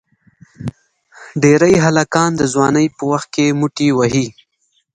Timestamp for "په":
2.97-3.03